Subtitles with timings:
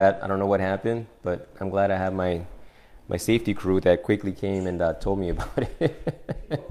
[0.00, 2.46] I don't know what happened, but I'm glad I have my
[3.08, 6.70] my safety crew that quickly came and uh, told me about it.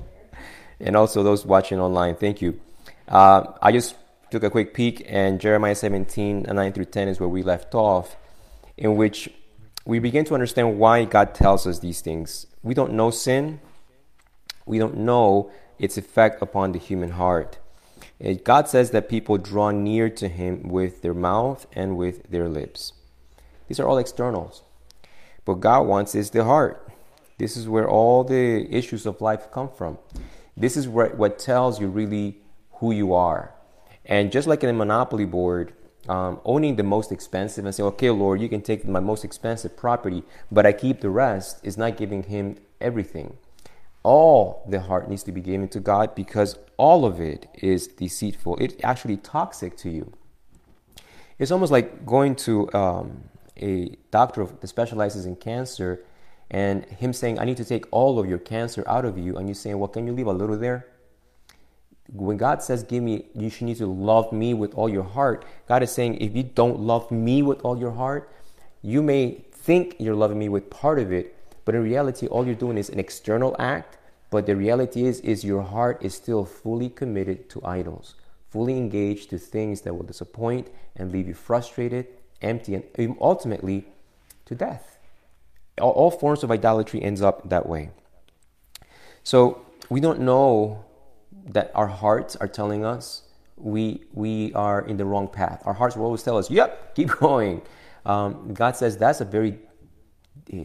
[0.79, 2.57] and also those watching online, thank you.
[3.05, 3.95] Uh, I just
[4.31, 8.15] took a quick peek, and Jeremiah 17, 9 through 10 is where we left off,
[8.77, 9.29] in which
[9.83, 12.47] we begin to understand why God tells us these things.
[12.63, 13.59] We don't know sin,
[14.65, 17.59] we don't know its effect upon the human heart.
[18.45, 22.93] God says that people draw near to Him with their mouth and with their lips.
[23.67, 24.63] These are all externals.
[25.45, 26.89] What God wants is the heart.
[27.37, 29.97] This is where all the issues of life come from.
[30.55, 32.37] This is what, what tells you really
[32.73, 33.53] who you are.
[34.05, 35.73] And just like in a monopoly board,
[36.07, 39.75] um, owning the most expensive and saying, okay, Lord, you can take my most expensive
[39.75, 43.37] property, but I keep the rest, is not giving Him everything.
[44.03, 48.57] All the heart needs to be given to God because all of it is deceitful.
[48.57, 50.13] It's actually toxic to you.
[51.39, 53.25] It's almost like going to um,
[53.57, 56.03] a doctor that specializes in cancer
[56.49, 59.49] and him saying, I need to take all of your cancer out of you, and
[59.49, 60.87] you saying, Well, can you leave a little there?
[62.13, 65.45] When God says, Give me, you should need to love me with all your heart,
[65.67, 68.31] God is saying, If you don't love me with all your heart,
[68.81, 72.55] you may think you're loving me with part of it, but in reality, all you're
[72.55, 73.97] doing is an external act.
[74.29, 78.15] But the reality is, is your heart is still fully committed to idols,
[78.49, 82.07] fully engaged to things that will disappoint and leave you frustrated,
[82.41, 83.87] empty, and ultimately
[84.45, 84.97] to death
[85.79, 87.89] all, all forms of idolatry ends up that way.
[89.23, 90.85] So we don't know
[91.45, 93.23] that our hearts are telling us
[93.55, 95.63] we we are in the wrong path.
[95.65, 97.61] Our hearts will always tell us, "Yep, keep going."
[98.05, 99.59] Um, God says that's a very
[100.53, 100.57] uh,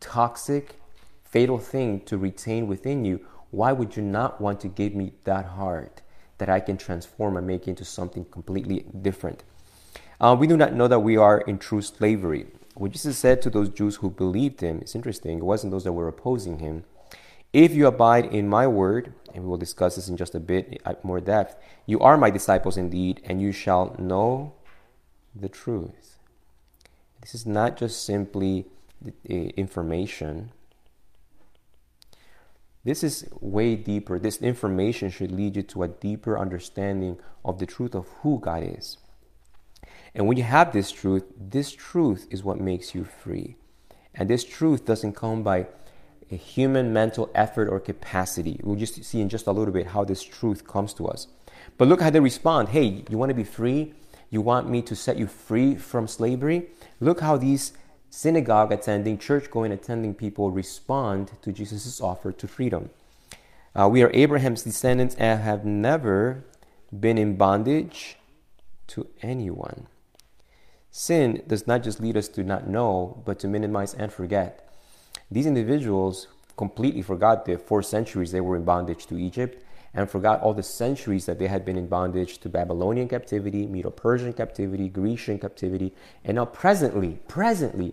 [0.00, 0.80] toxic,
[1.24, 3.20] fatal thing to retain within you.
[3.50, 6.02] Why would you not want to give me that heart
[6.38, 9.44] that I can transform and make into something completely different?
[10.20, 13.50] Uh, we do not know that we are in true slavery what Jesus said to
[13.50, 16.84] those Jews who believed him, it's interesting, it wasn't those that were opposing him.
[17.52, 20.82] If you abide in my word, and we will discuss this in just a bit
[21.02, 21.56] more depth,
[21.86, 24.52] you are my disciples indeed, and you shall know
[25.34, 26.18] the truth.
[27.22, 28.66] This is not just simply
[29.24, 30.50] information.
[32.84, 34.18] This is way deeper.
[34.18, 38.62] This information should lead you to a deeper understanding of the truth of who God
[38.64, 38.98] is.
[40.16, 43.56] And when you have this truth, this truth is what makes you free.
[44.14, 45.66] And this truth doesn't come by
[46.30, 48.58] a human mental effort or capacity.
[48.62, 51.26] We'll just see in just a little bit how this truth comes to us.
[51.76, 52.70] But look how they respond.
[52.70, 53.92] Hey, you want to be free?
[54.30, 56.70] You want me to set you free from slavery?
[56.98, 57.74] Look how these
[58.08, 62.88] synagogue attending, church going attending people respond to Jesus' offer to freedom.
[63.74, 66.42] Uh, we are Abraham's descendants and have never
[66.98, 68.16] been in bondage
[68.86, 69.88] to anyone.
[70.98, 74.66] Sin does not just lead us to not know, but to minimize and forget.
[75.30, 76.26] These individuals
[76.56, 79.62] completely forgot the four centuries they were in bondage to Egypt
[79.92, 83.90] and forgot all the centuries that they had been in bondage to Babylonian captivity, Medo
[83.90, 85.92] Persian captivity, Grecian captivity,
[86.24, 87.92] and now presently, presently,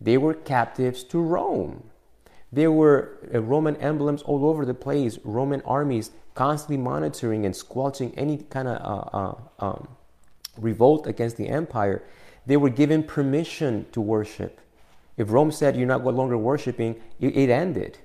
[0.00, 1.82] they were captives to Rome.
[2.52, 8.16] There were uh, Roman emblems all over the place, Roman armies constantly monitoring and squelching
[8.16, 9.88] any kind of uh, uh, um,
[10.56, 12.04] revolt against the empire.
[12.46, 14.60] They were given permission to worship.
[15.16, 17.98] If Rome said you're not no longer worshiping, it ended.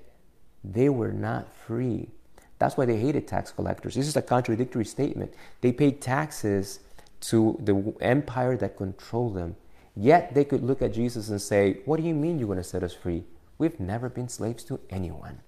[0.62, 2.10] They were not free.
[2.58, 3.94] That's why they hated tax collectors.
[3.94, 5.34] This is a contradictory statement.
[5.60, 6.80] They paid taxes
[7.22, 9.56] to the empire that controlled them.
[9.96, 12.64] Yet they could look at Jesus and say, What do you mean you're going to
[12.64, 13.24] set us free?
[13.58, 15.40] We've never been slaves to anyone.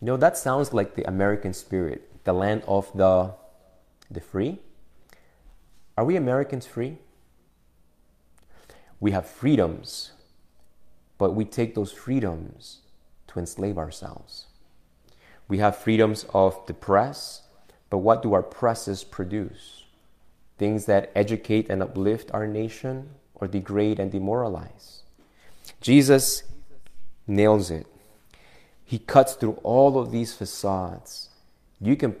[0.00, 3.34] You know, that sounds like the American spirit, the land of the,
[4.10, 4.58] the free.
[5.96, 6.98] Are we Americans free?
[9.00, 10.12] We have freedoms,
[11.18, 12.78] but we take those freedoms
[13.28, 14.46] to enslave ourselves.
[15.48, 17.42] We have freedoms of the press,
[17.90, 19.84] but what do our presses produce?
[20.58, 25.02] Things that educate and uplift our nation or degrade and demoralize.
[25.80, 26.42] Jesus
[27.26, 27.86] nails it.
[28.84, 31.30] He cuts through all of these facades.
[31.80, 32.16] You can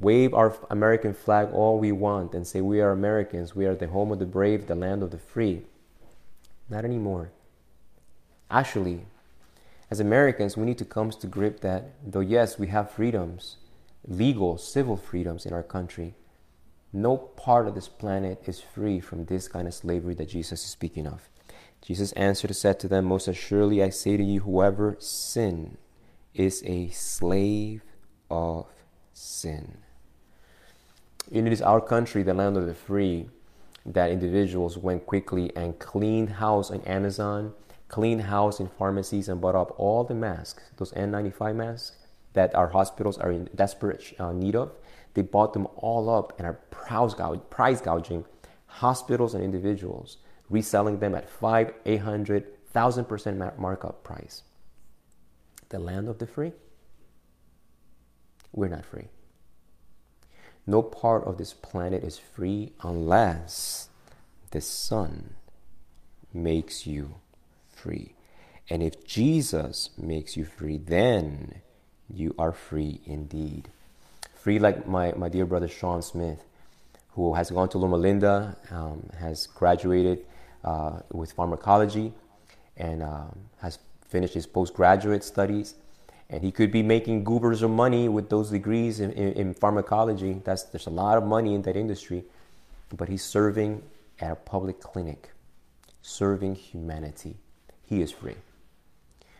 [0.00, 3.88] wave our American flag all we want and say we are Americans, we are the
[3.88, 5.62] home of the brave, the land of the free.
[6.68, 7.30] Not anymore.
[8.50, 9.06] Actually,
[9.90, 13.56] as Americans, we need to come to grip that though, yes, we have freedoms,
[14.06, 16.14] legal, civil freedoms in our country,
[16.92, 20.70] no part of this planet is free from this kind of slavery that Jesus is
[20.70, 21.28] speaking of.
[21.82, 25.76] Jesus answered and said to them, Most assuredly I say to you, whoever sin
[26.32, 27.82] is a slave
[28.30, 28.66] of
[29.12, 29.83] sin.
[31.30, 33.28] It is our country, the land of the free,
[33.86, 37.52] that individuals went quickly and cleaned house on Amazon,
[37.88, 41.96] cleaned house in pharmacies, and bought up all the masks, those N95 masks
[42.34, 44.72] that our hospitals are in desperate uh, need of.
[45.14, 47.14] They bought them all up and are price
[47.80, 48.24] gouging
[48.66, 50.18] hospitals and individuals,
[50.50, 54.42] reselling them at five, eight hundred, thousand percent markup price.
[55.68, 56.52] The land of the free?
[58.52, 59.08] We're not free.
[60.66, 63.88] No part of this planet is free unless
[64.50, 65.34] the Son
[66.32, 67.16] makes you
[67.68, 68.14] free.
[68.70, 71.60] And if Jesus makes you free, then
[72.08, 73.68] you are free indeed.
[74.34, 76.44] Free like my, my dear brother Sean Smith,
[77.10, 80.24] who has gone to Loma Linda, um, has graduated
[80.64, 82.12] uh, with pharmacology,
[82.76, 83.78] and um, has
[84.08, 85.74] finished his postgraduate studies.
[86.30, 90.40] And he could be making goobers of money with those degrees in, in, in pharmacology.
[90.44, 92.24] That's, there's a lot of money in that industry.
[92.96, 93.82] But he's serving
[94.20, 95.30] at a public clinic,
[96.02, 97.36] serving humanity.
[97.86, 98.36] He is free.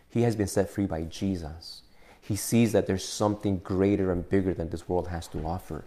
[0.08, 1.82] He has been set free by Jesus.
[2.20, 5.84] He sees that there's something greater and bigger than this world has to offer,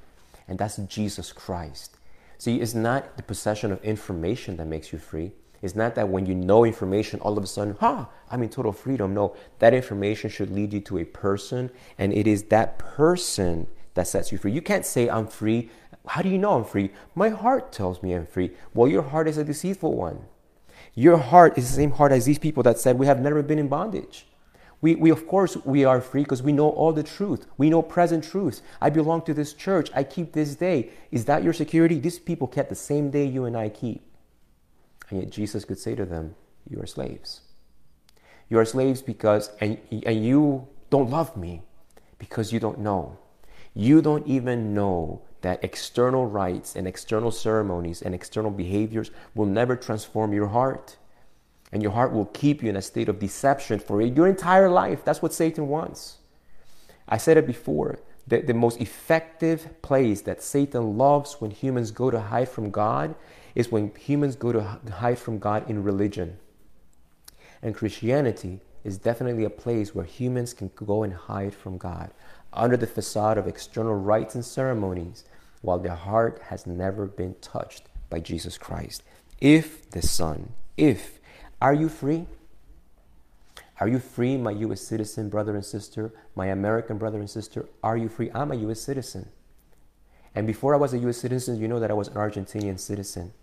[0.48, 1.98] and that's Jesus Christ.
[2.38, 5.32] See, it's not the possession of information that makes you free.
[5.62, 8.72] It's not that when you know information, all of a sudden, ha, I'm in total
[8.72, 9.14] freedom.
[9.14, 14.08] No, that information should lead you to a person, and it is that person that
[14.08, 14.52] sets you free.
[14.52, 15.70] You can't say, I'm free.
[16.06, 16.92] How do you know I'm free?
[17.16, 18.52] My heart tells me I'm free.
[18.74, 20.26] Well, your heart is a deceitful one.
[20.94, 23.60] Your heart is the same heart as these people that said, We have never been
[23.60, 24.28] in bondage.
[24.80, 27.82] We, we of course we are free because we know all the truth we know
[27.82, 32.00] present truth i belong to this church i keep this day is that your security
[32.00, 34.04] these people kept the same day you and i keep
[35.10, 36.36] and yet jesus could say to them
[36.70, 37.42] you are slaves
[38.50, 41.62] you are slaves because and, and you don't love me
[42.18, 43.18] because you don't know
[43.74, 49.76] you don't even know that external rites and external ceremonies and external behaviors will never
[49.76, 50.98] transform your heart
[51.72, 55.04] and your heart will keep you in a state of deception for your entire life.
[55.04, 56.18] That's what Satan wants.
[57.08, 62.10] I said it before the, the most effective place that Satan loves when humans go
[62.10, 63.16] to hide from God
[63.58, 66.38] is when humans go to hide from God in religion.
[67.64, 72.12] And Christianity is definitely a place where humans can go and hide from God
[72.54, 75.26] under the facade of external rites and ceremonies
[75.64, 79.02] while their heart has never been touched by Jesus Christ.
[79.42, 81.20] If the Son, if
[81.60, 82.28] are you free?
[83.80, 84.82] Are you free, my U.S.
[84.82, 87.68] citizen brother and sister, my American brother and sister?
[87.82, 88.30] Are you free?
[88.36, 88.82] I'm a U.S.
[88.82, 89.30] citizen.
[90.36, 91.18] And before I was a U.S.
[91.18, 93.34] citizen, you know that I was an Argentinian citizen.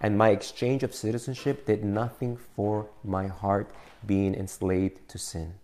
[0.00, 3.70] And my exchange of citizenship did nothing for my heart
[4.06, 5.54] being enslaved to sin.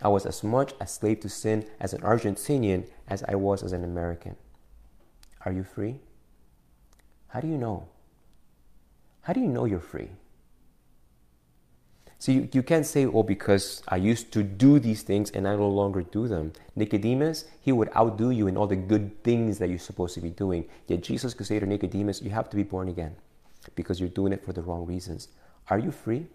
[0.00, 3.72] I was as much a slave to sin as an Argentinian as I was as
[3.72, 4.36] an American.
[5.44, 6.00] Are you free?
[7.28, 7.88] How do you know?
[9.22, 10.10] How do you know you're free?
[12.22, 15.56] So you, you can't say, oh, because I used to do these things and I
[15.56, 16.52] no longer do them.
[16.76, 20.30] Nicodemus, he would outdo you in all the good things that you're supposed to be
[20.30, 20.64] doing.
[20.86, 23.16] Yet Jesus could say to Nicodemus, you have to be born again
[23.74, 25.30] because you're doing it for the wrong reasons.
[25.68, 26.28] Are you free?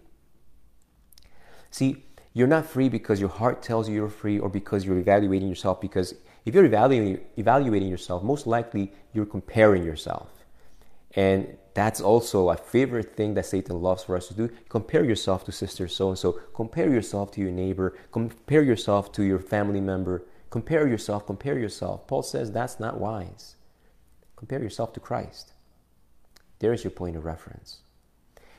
[1.70, 2.04] See,
[2.34, 5.80] you're not free because your heart tells you you're free or because you're evaluating yourself.
[5.80, 6.14] Because
[6.44, 10.37] if you're evaluating, evaluating yourself, most likely you're comparing yourself.
[11.16, 14.50] And that's also a favorite thing that Satan loves for us to do.
[14.68, 16.32] Compare yourself to sister so and so.
[16.54, 17.96] Compare yourself to your neighbor.
[18.12, 20.24] Compare yourself to your family member.
[20.50, 21.26] Compare yourself.
[21.26, 22.06] Compare yourself.
[22.06, 23.56] Paul says that's not wise.
[24.36, 25.52] Compare yourself to Christ.
[26.58, 27.78] There's your point of reference.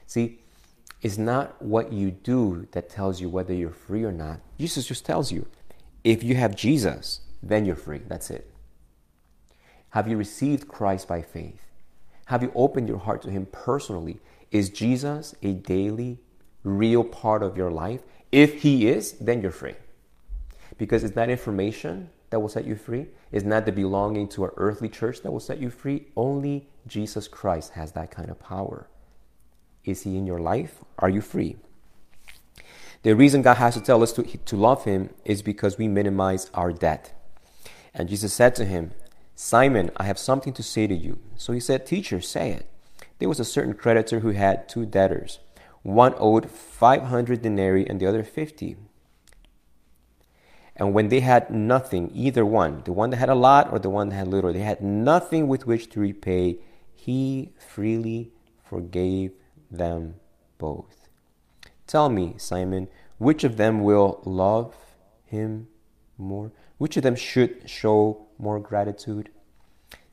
[0.05, 0.39] See,
[1.01, 4.39] it's not what you do that tells you whether you're free or not.
[4.57, 5.47] Jesus just tells you
[6.03, 8.01] if you have Jesus, then you're free.
[8.07, 8.51] That's it.
[9.91, 11.68] Have you received Christ by faith?
[12.29, 14.19] Have you opened your heart to Him personally?
[14.51, 16.19] Is Jesus a daily,
[16.63, 18.01] real part of your life?
[18.31, 19.73] If He is, then you're free.
[20.77, 24.51] Because it's not information that will set you free, it's not the belonging to an
[24.57, 26.05] earthly church that will set you free.
[26.15, 28.87] Only Jesus Christ has that kind of power.
[29.83, 30.83] Is He in your life?
[30.99, 31.55] Are you free?
[33.01, 36.51] The reason God has to tell us to, to love Him is because we minimize
[36.53, 37.11] our debt.
[37.93, 38.91] And Jesus said to him,
[39.41, 41.17] Simon, I have something to say to you.
[41.37, 42.69] So he said, Teacher, say it.
[43.19, 45.39] There was a certain creditor who had two debtors.
[45.81, 48.75] One owed 500 denarii and the other 50.
[50.75, 53.89] And when they had nothing, either one, the one that had a lot or the
[53.89, 56.59] one that had little, they had nothing with which to repay,
[56.93, 59.31] he freely forgave
[59.71, 60.15] them
[60.57, 61.07] both.
[61.87, 64.75] Tell me, Simon, which of them will love
[65.23, 65.69] him
[66.17, 66.51] more?
[66.77, 69.29] Which of them should show more gratitude?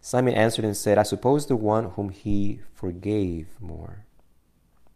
[0.00, 4.04] Simon answered and said, I suppose the one whom he forgave more.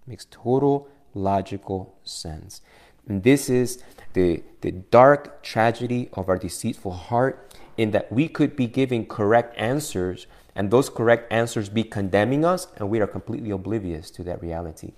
[0.07, 2.61] Makes total logical sense.
[3.09, 3.83] And this is
[4.13, 9.57] the, the dark tragedy of our deceitful heart, in that we could be giving correct
[9.59, 14.43] answers, and those correct answers be condemning us, and we are completely oblivious to that
[14.43, 14.93] reality.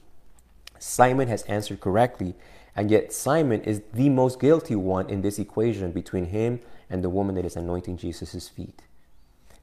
[0.78, 2.34] Simon has answered correctly,
[2.74, 6.60] and yet Simon is the most guilty one in this equation between him
[6.92, 8.82] and the woman that is anointing Jesus' feet.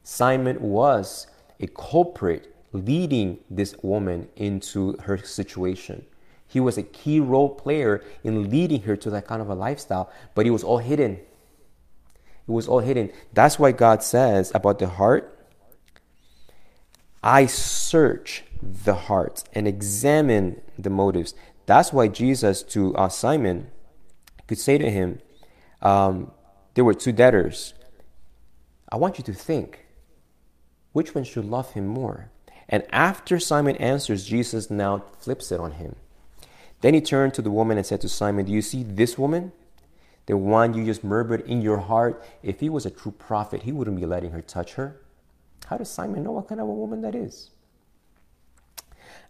[0.02, 1.26] Simon was
[1.60, 6.04] a culprit leading this woman into her situation.
[6.46, 10.10] He was a key role player in leading her to that kind of a lifestyle,
[10.34, 11.12] but it was all hidden.
[11.12, 13.12] It was all hidden.
[13.32, 15.36] That's why God says about the heart
[17.22, 21.34] I search the heart and examine the motives.
[21.66, 23.70] That's why Jesus to uh, Simon
[24.46, 25.20] could say to him,
[25.82, 26.32] um,
[26.74, 27.74] There were two debtors.
[28.90, 29.86] I want you to think
[30.92, 32.30] which one should love him more?
[32.68, 35.96] And after Simon answers, Jesus now flips it on him.
[36.80, 39.52] Then he turned to the woman and said to Simon, Do you see this woman?
[40.26, 42.24] The one you just murmured in your heart.
[42.42, 45.00] If he was a true prophet, he wouldn't be letting her touch her.
[45.66, 47.50] How does Simon know what kind of a woman that is?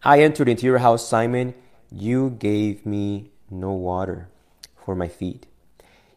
[0.03, 1.55] I entered into your house, Simon.
[1.91, 4.29] You gave me no water
[4.77, 5.47] for my feet.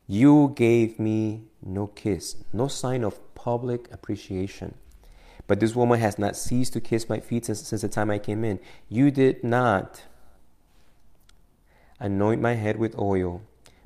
[0.08, 4.76] You gave me no kiss, no sign of public appreciation.
[5.48, 8.20] But this woman has not ceased to kiss my feet since, since the time I
[8.20, 8.60] came in.
[8.90, 10.04] You did not
[12.00, 13.42] anoint my head with oil,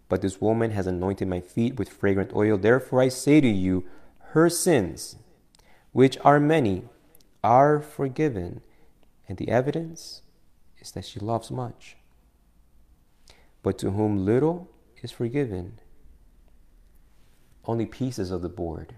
[0.09, 2.57] but this woman has anointed my feet with fragrant oil.
[2.57, 3.85] Therefore I say to you,
[4.31, 5.17] her sins,
[5.91, 6.83] which are many,
[7.43, 8.61] are forgiven,
[9.27, 10.21] and the evidence
[10.79, 11.97] is that she loves much.
[13.63, 14.69] But to whom little
[15.01, 15.79] is forgiven,
[17.67, 18.95] only pieces of the board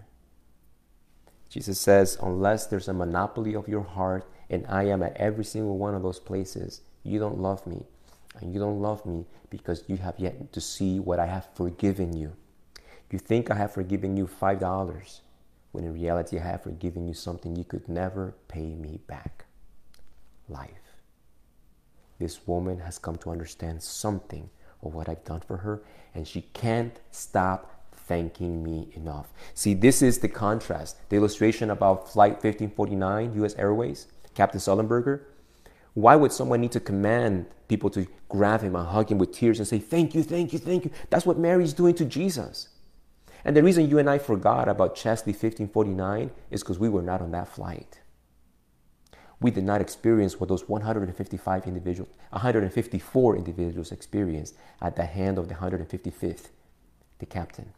[1.50, 5.78] Jesus says, unless there's a monopoly of your heart and I am at every single
[5.78, 7.86] one of those places, you don't love me.
[8.40, 12.16] And you don't love me because you have yet to see what I have forgiven
[12.16, 12.34] you.
[13.10, 15.20] You think I have forgiven you $5
[15.72, 19.46] when in reality I have forgiven you something you could never pay me back
[20.48, 20.70] life.
[22.20, 24.50] This woman has come to understand something
[24.84, 25.82] of what I've done for her,
[26.14, 27.79] and she can't stop
[28.10, 29.32] thanking me enough.
[29.54, 30.98] See, this is the contrast.
[31.10, 35.22] The illustration about Flight 1549, US Airways, Captain Sullenberger.
[35.94, 39.60] Why would someone need to command people to grab him and hug him with tears
[39.60, 40.92] and say, Thank you, thank you, thank you?
[41.12, 42.70] That's what Mary's doing to Jesus.
[43.46, 47.22] And the reason you and I forgot about Chesley 1549 is because we were not
[47.22, 48.00] on that flight.
[49.40, 55.48] We did not experience what those 155 individuals, 154 individuals experienced at the hand of
[55.48, 56.48] the 155th,
[57.20, 57.74] the captain.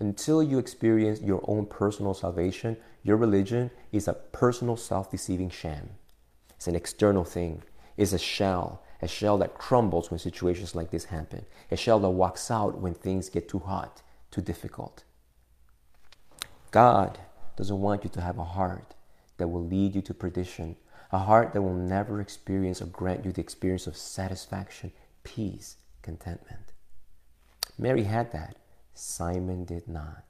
[0.00, 5.90] Until you experience your own personal salvation, your religion is a personal self deceiving sham.
[6.54, 7.62] It's an external thing,
[7.96, 12.10] it's a shell, a shell that crumbles when situations like this happen, a shell that
[12.10, 15.04] walks out when things get too hot, too difficult.
[16.70, 17.18] God
[17.56, 18.94] doesn't want you to have a heart
[19.38, 20.76] that will lead you to perdition,
[21.10, 24.92] a heart that will never experience or grant you the experience of satisfaction,
[25.24, 26.72] peace, contentment.
[27.78, 28.56] Mary had that.
[28.98, 30.24] Simon did not.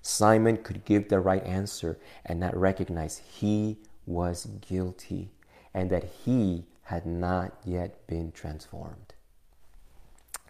[0.00, 5.30] Simon could give the right answer and not recognize he was guilty
[5.74, 9.14] and that he had not yet been transformed.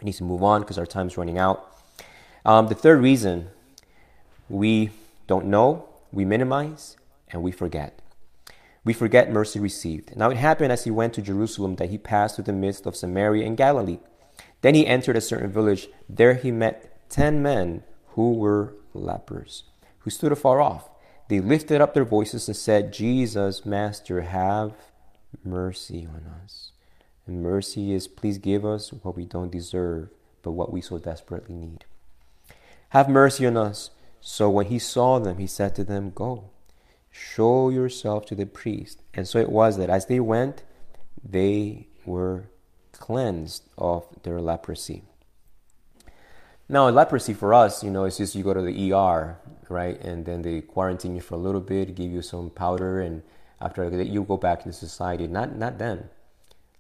[0.01, 1.77] I need to move on because our time's running out.
[2.45, 3.49] Um, the third reason
[4.49, 4.91] we
[5.27, 6.97] don't know, we minimize,
[7.29, 8.01] and we forget.
[8.85, 10.17] We forget mercy received.
[10.17, 12.97] Now it happened as he went to Jerusalem that he passed through the midst of
[12.97, 13.99] Samaria and Galilee.
[14.61, 15.89] Then he entered a certain village.
[16.09, 19.65] There he met ten men who were lepers,
[20.01, 20.89] who stood afar off.
[21.29, 24.73] They lifted up their voices and said, Jesus, Master, have
[25.45, 26.73] mercy on us.
[27.27, 30.09] And mercy is, please give us what we don't deserve,
[30.43, 31.85] but what we so desperately need.
[32.89, 33.91] Have mercy on us.
[34.21, 36.51] So when he saw them, he said to them, Go,
[37.11, 39.03] show yourself to the priest.
[39.15, 40.63] And so it was that as they went,
[41.23, 42.51] they were
[42.93, 45.05] cleansed of their leprosy.
[46.69, 49.39] Now, leprosy for us, you know, it's just you go to the ER,
[49.69, 50.01] right?
[50.01, 53.23] And then they quarantine you for a little bit, give you some powder, and
[53.61, 55.27] after that, you go back into society.
[55.27, 56.09] Not, not then.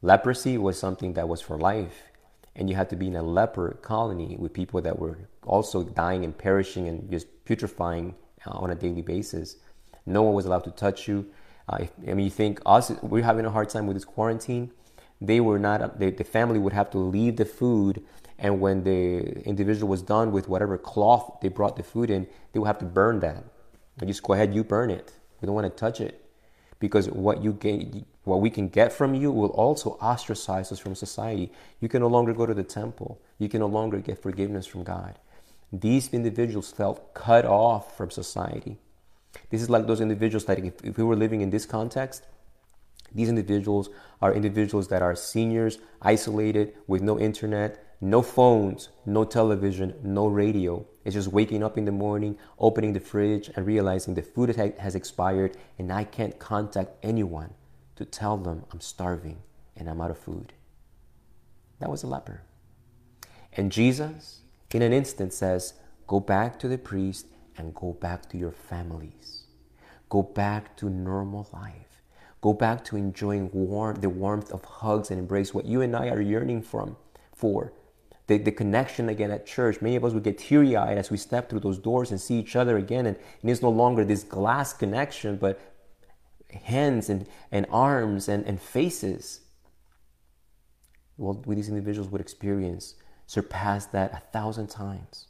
[0.00, 2.10] Leprosy was something that was for life.
[2.54, 6.24] And you had to be in a leper colony with people that were also dying
[6.24, 8.14] and perishing and just putrefying
[8.46, 9.56] uh, on a daily basis.
[10.04, 11.26] No one was allowed to touch you.
[11.68, 14.70] Uh, I mean, you think us, we're having a hard time with this quarantine.
[15.20, 18.02] They were not, they, the family would have to leave the food
[18.42, 22.58] and when the individual was done with whatever cloth they brought the food in, they
[22.58, 23.44] would have to burn that.
[24.04, 25.12] just go ahead, you burn it.
[25.40, 26.24] We don't want to touch it
[26.80, 30.96] because what you get, what we can get from you will also ostracize us from
[30.96, 31.52] society.
[31.80, 33.20] You can no longer go to the temple.
[33.38, 35.20] You can no longer get forgiveness from God.
[35.72, 38.78] These individuals felt cut off from society.
[39.50, 42.26] This is like those individuals that if, if we were living in this context,
[43.14, 43.88] these individuals
[44.20, 50.84] are individuals that are seniors, isolated, with no internet, no phones, no television, no radio.
[51.04, 54.96] It's just waking up in the morning, opening the fridge, and realizing the food has
[54.96, 57.54] expired and I can't contact anyone
[57.94, 59.38] to tell them I'm starving
[59.76, 60.52] and I'm out of food.
[61.78, 62.42] That was a leper.
[63.52, 64.40] And Jesus,
[64.72, 65.74] in an instant, says,
[66.08, 69.44] Go back to the priest and go back to your families.
[70.08, 72.02] Go back to normal life.
[72.40, 76.08] Go back to enjoying warm, the warmth of hugs and embrace what you and I
[76.08, 76.96] are yearning from
[77.32, 77.72] for
[78.38, 79.80] the, the connection again at church.
[79.80, 82.38] Many of us would get teary eyed as we step through those doors and see
[82.38, 83.06] each other again.
[83.06, 85.60] And, and it's no longer this glass connection, but
[86.64, 89.40] hands and, and arms and, and faces.
[91.18, 92.94] Well, these individuals would experience
[93.26, 95.26] surpass that a thousand times.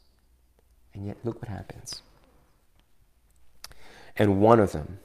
[0.93, 2.01] And yet, look what happens.
[4.15, 4.99] And one of them,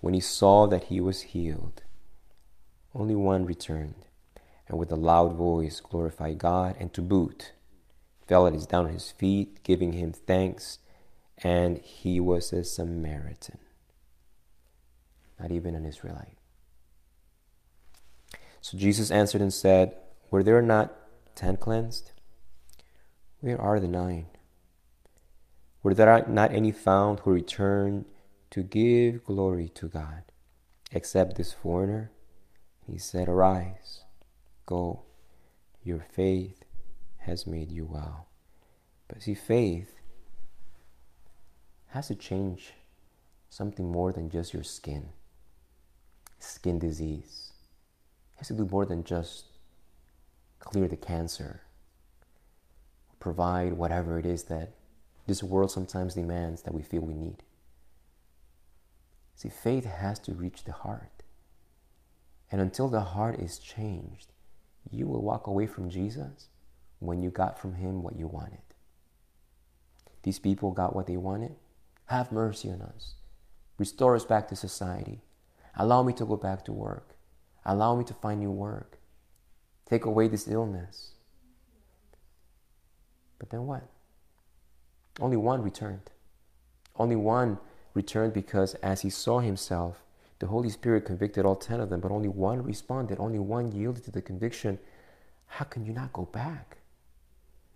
[0.00, 1.82] when he saw that he was healed,
[2.94, 4.05] only one returned
[4.68, 7.52] and with a loud voice glorified God, and to boot
[8.26, 10.78] fell at his down at his feet, giving him thanks,
[11.38, 13.58] and he was a Samaritan,
[15.38, 16.36] not even an Israelite.
[18.60, 19.94] So Jesus answered and said,
[20.30, 20.94] Were there not
[21.34, 22.12] ten cleansed?
[23.40, 24.26] Where are the nine?
[25.82, 28.06] Were there not any found who returned
[28.50, 30.24] to give glory to God,
[30.90, 32.10] except this foreigner?
[32.90, 34.05] He said, Arise
[34.66, 35.02] Go,
[35.82, 36.64] your faith
[37.18, 38.26] has made you well.
[39.08, 39.94] But see, faith
[41.88, 42.72] has to change
[43.48, 45.10] something more than just your skin,
[46.40, 47.52] skin disease.
[48.34, 49.46] It has to do more than just
[50.58, 51.62] clear the cancer,
[53.20, 54.72] provide whatever it is that
[55.26, 57.42] this world sometimes demands that we feel we need.
[59.36, 61.22] See, faith has to reach the heart.
[62.50, 64.32] And until the heart is changed,
[64.90, 66.48] you will walk away from Jesus
[66.98, 68.58] when you got from him what you wanted.
[70.22, 71.54] These people got what they wanted.
[72.06, 73.14] Have mercy on us.
[73.78, 75.22] Restore us back to society.
[75.76, 77.16] Allow me to go back to work.
[77.64, 78.98] Allow me to find new work.
[79.88, 81.12] Take away this illness.
[83.38, 83.88] But then what?
[85.20, 86.10] Only one returned.
[86.96, 87.58] Only one
[87.94, 90.02] returned because as he saw himself
[90.38, 94.04] the Holy Spirit convicted all 10 of them, but only one responded, only one yielded
[94.04, 94.78] to the conviction.
[95.46, 96.78] How can you not go back?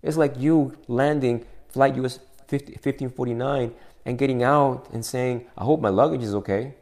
[0.02, 2.18] It's like you landing flight US
[2.48, 3.72] 1549
[4.04, 6.74] and getting out and saying, I hope my luggage is okay.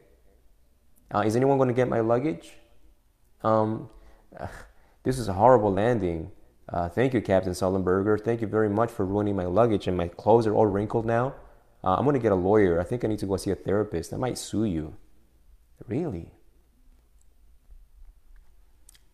[1.15, 2.53] Uh, is anyone going to get my luggage?
[3.43, 3.89] Um,
[5.03, 6.31] this is a horrible landing.
[6.69, 8.23] Uh, thank you, Captain Sullenberger.
[8.23, 11.35] Thank you very much for ruining my luggage, and my clothes are all wrinkled now.
[11.83, 12.81] Uh, I'm going to get a lawyer.
[12.81, 14.13] I think I need to go see a therapist.
[14.13, 14.95] I might sue you.
[15.87, 16.31] Really?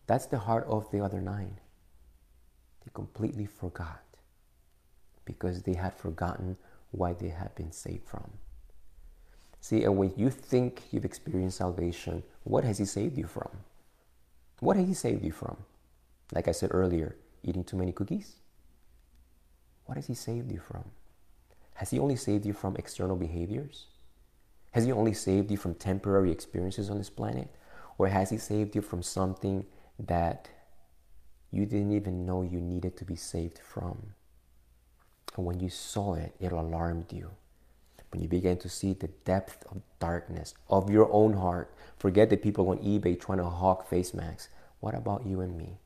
[0.07, 1.59] That's the heart of the other nine.
[2.83, 4.03] They completely forgot
[5.25, 6.57] because they had forgotten
[6.91, 8.29] why they had been saved from.
[9.59, 13.49] See, and when you think you've experienced salvation, what has He saved you from?
[14.59, 15.57] What has He saved you from?
[16.31, 18.35] Like I said earlier, eating too many cookies?
[19.85, 20.85] What has He saved you from?
[21.75, 23.87] Has He only saved you from external behaviors?
[24.75, 27.47] Has He only saved you from temporary experiences on this planet?
[27.97, 29.65] Or has He saved you from something
[29.97, 30.49] that
[31.49, 34.07] you didn't even know you needed to be saved from?
[35.37, 37.31] And when you saw it, it alarmed you.
[38.11, 42.35] When you began to see the depth of darkness of your own heart, forget the
[42.35, 44.49] people on eBay trying to hawk face masks.
[44.81, 45.77] What about you and me?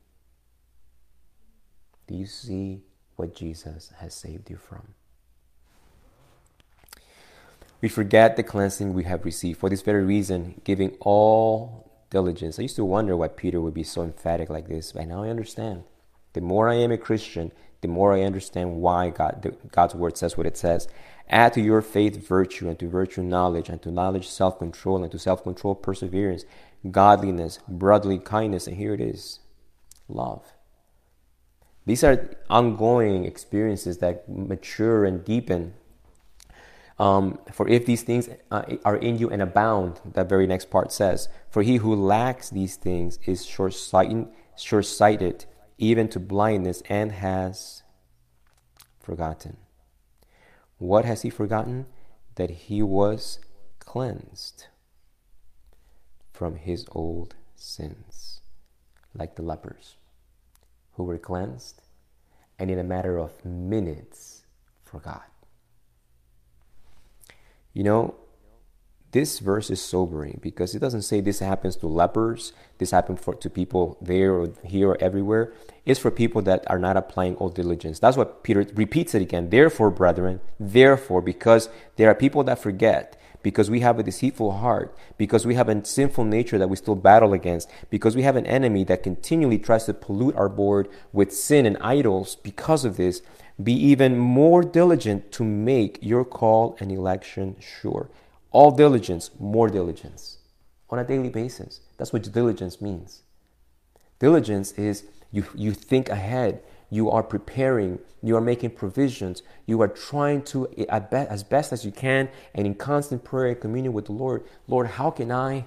[2.08, 2.82] Do you see
[3.14, 4.94] what Jesus has saved you from?
[7.80, 9.60] We forget the cleansing we have received.
[9.60, 12.58] For this very reason, giving all diligence.
[12.58, 15.30] I used to wonder why Peter would be so emphatic like this, but now I
[15.30, 15.84] understand.
[16.32, 20.36] The more I am a Christian, the more I understand why God, God's word says
[20.36, 20.88] what it says.
[21.28, 25.10] Add to your faith virtue, and to virtue knowledge, and to knowledge self control, and
[25.12, 26.44] to self control perseverance,
[26.90, 29.38] godliness, brotherly kindness, and here it is
[30.08, 30.44] love.
[31.86, 35.74] These are ongoing experiences that mature and deepen
[37.00, 40.92] um, for if these things uh, are in you and abound, that very next part
[40.92, 45.46] says, for he who lacks these things is short-sighted, short-sighted
[45.78, 47.82] even to blindness, and has
[49.00, 49.56] forgotten.
[50.78, 51.86] What has he forgotten?
[52.40, 53.38] that he was
[53.80, 54.66] cleansed
[56.32, 58.40] from his old sins,
[59.14, 59.96] like the lepers
[60.92, 61.82] who were cleansed
[62.58, 64.46] and in a matter of minutes
[64.82, 65.29] forgot.
[67.72, 68.14] You know,
[69.12, 73.34] this verse is sobering because it doesn't say this happens to lepers, this happens for,
[73.34, 75.52] to people there or here or everywhere.
[75.84, 77.98] It's for people that are not applying all diligence.
[77.98, 79.50] That's what Peter repeats it again.
[79.50, 84.94] Therefore, brethren, therefore, because there are people that forget, because we have a deceitful heart,
[85.16, 88.46] because we have a sinful nature that we still battle against, because we have an
[88.46, 93.22] enemy that continually tries to pollute our board with sin and idols, because of this,
[93.62, 98.10] be even more diligent to make your call and election sure.
[98.52, 100.38] All diligence, more diligence
[100.90, 101.80] on a daily basis.
[101.96, 103.22] That's what diligence means.
[104.18, 109.88] Diligence is you, you think ahead, you are preparing, you are making provisions, you are
[109.88, 114.06] trying to, eh, as best as you can, and in constant prayer and communion with
[114.06, 115.66] the Lord, Lord, how can I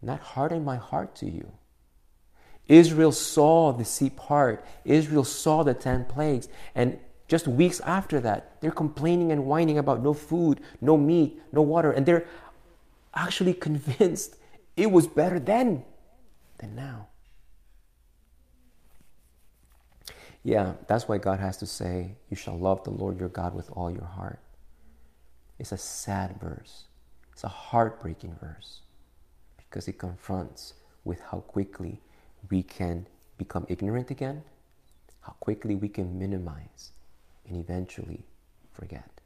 [0.00, 1.52] not harden my heart to you?
[2.70, 8.60] Israel saw the sea part, Israel saw the 10 plagues, and just weeks after that,
[8.60, 12.26] they're complaining and whining about no food, no meat, no water, and they're
[13.12, 14.36] actually convinced
[14.76, 15.84] it was better then
[16.58, 17.08] than now.
[20.44, 23.68] Yeah, that's why God has to say, You shall love the Lord your God with
[23.72, 24.38] all your heart.
[25.58, 26.84] It's a sad verse,
[27.32, 28.82] it's a heartbreaking verse
[29.56, 32.00] because it confronts with how quickly
[32.50, 33.06] we can
[33.38, 34.42] become ignorant again,
[35.20, 36.92] how quickly we can minimize
[37.48, 38.24] and eventually
[38.72, 39.20] forget.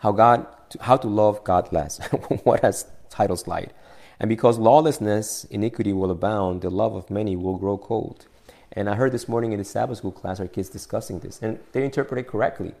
[0.00, 0.46] How God,
[0.80, 1.98] how to love God less.
[2.44, 2.74] what a
[3.10, 3.72] title slide.
[4.20, 8.26] And because lawlessness, iniquity will abound, the love of many will grow cold.
[8.72, 11.58] And I heard this morning in the Sabbath school class our kids discussing this, and
[11.72, 12.74] they interpret it correctly.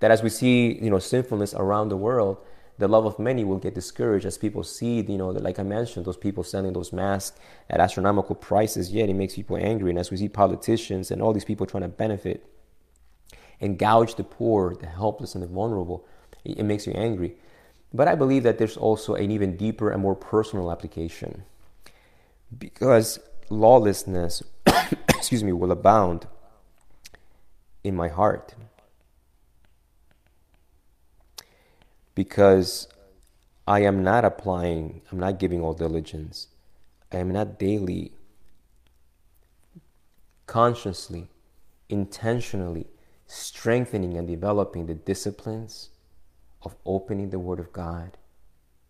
[0.00, 2.38] That as we see, you know, sinfulness around the world,
[2.78, 6.06] the love of many will get discouraged as people see, you know, like I mentioned,
[6.06, 7.38] those people selling those masks
[7.70, 8.92] at astronomical prices.
[8.92, 9.90] Yet it makes people angry.
[9.90, 12.44] And as we see politicians and all these people trying to benefit
[13.60, 16.04] and gouge the poor, the helpless, and the vulnerable,
[16.44, 17.36] it, it makes you angry.
[17.92, 21.44] But I believe that there's also an even deeper and more personal application
[22.58, 24.42] because lawlessness,
[25.08, 26.26] excuse me, will abound
[27.84, 28.54] in my heart.
[32.14, 32.88] Because
[33.66, 36.48] I am not applying, I'm not giving all diligence.
[37.12, 38.12] I am not daily,
[40.46, 41.28] consciously,
[41.88, 42.86] intentionally
[43.26, 45.90] strengthening and developing the disciplines
[46.62, 48.16] of opening the Word of God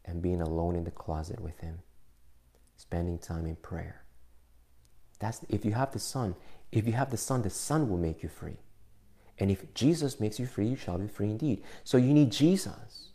[0.05, 1.81] and being alone in the closet with Him,
[2.77, 4.03] spending time in prayer.
[5.19, 6.35] That's if you have the Son.
[6.73, 8.59] If you have the Son, the Son will make you free.
[9.39, 11.63] And if Jesus makes you free, you shall be free indeed.
[11.83, 13.11] So you need Jesus.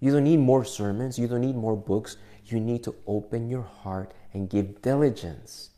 [0.00, 1.18] You don't need more sermons.
[1.18, 2.16] You don't need more books.
[2.44, 5.70] You need to open your heart and give diligence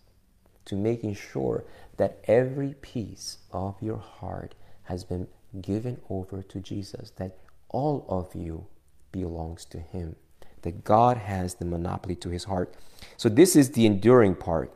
[0.64, 1.64] to making sure
[1.96, 4.54] that every piece of your heart
[4.85, 5.28] has been
[5.62, 8.66] given over to Jesus, that all of you
[9.12, 10.16] belongs to Him,
[10.62, 12.74] that God has the monopoly to His heart.
[13.16, 14.72] So, this is the enduring part.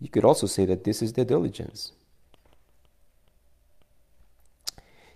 [0.00, 1.92] You could also say that this is the diligence.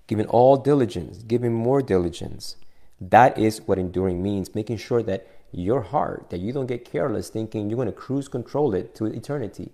[0.07, 2.57] Giving all diligence, giving more diligence.
[3.01, 7.31] That is what enduring means, making sure that your heart, that you don't get careless
[7.31, 9.73] thinking you're going to cruise control it to eternity.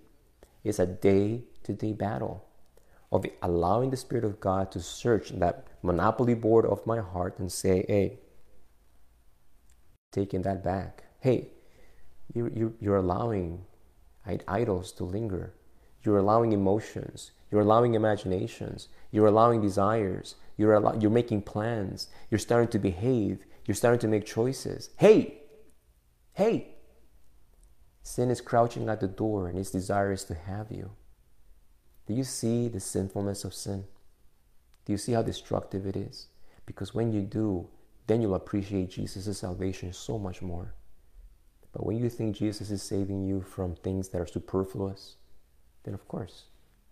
[0.63, 2.45] It's a day to day battle
[3.11, 7.51] of allowing the Spirit of God to search that monopoly board of my heart and
[7.51, 8.19] say, hey,
[10.11, 11.03] taking that back.
[11.19, 11.49] Hey,
[12.33, 13.65] you, you, you're allowing
[14.47, 15.53] idols to linger.
[16.03, 17.31] You're allowing emotions.
[17.51, 18.87] You're allowing imaginations.
[19.11, 20.35] You're allowing desires.
[20.57, 22.07] You're, allow- you're making plans.
[22.29, 23.45] You're starting to behave.
[23.65, 24.89] You're starting to make choices.
[24.97, 25.41] Hey,
[26.33, 26.75] hey,
[28.03, 30.91] sin is crouching at the door and is to have you.
[32.07, 33.85] Do you see the sinfulness of sin?
[34.85, 36.27] Do you see how destructive it is?
[36.65, 37.67] Because when you do,
[38.07, 40.75] then you'll appreciate Jesus' salvation so much more.
[41.73, 45.15] But when you think Jesus is saving you from things that are superfluous,
[45.83, 46.45] then of course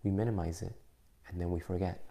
[0.03, 0.73] we minimize it
[1.27, 2.03] and then we forget.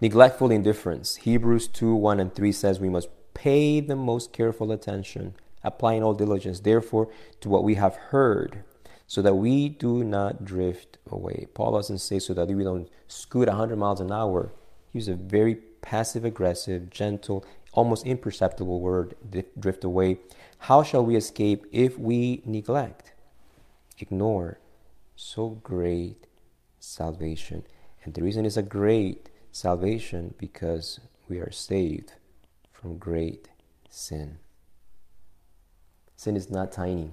[0.00, 1.16] Neglectful indifference.
[1.16, 6.14] Hebrews 2 1 and 3 says we must pay the most careful attention, applying all
[6.14, 7.08] diligence, therefore,
[7.40, 8.64] to what we have heard
[9.06, 11.46] so that we do not drift away.
[11.54, 14.52] Paul doesn't say so that we don't scoot 100 miles an hour.
[14.92, 19.14] He uses a very passive aggressive, gentle, almost imperceptible word,
[19.58, 20.18] drift away.
[20.58, 23.12] How shall we escape if we neglect,
[23.98, 24.58] ignore
[25.14, 26.26] so great
[26.80, 27.64] salvation?
[28.04, 32.14] And the reason is a great salvation because we are saved
[32.72, 33.48] from great
[33.88, 34.38] sin.
[36.16, 37.12] Sin is not tiny.